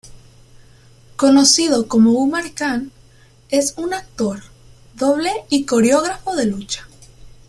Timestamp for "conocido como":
1.15-2.13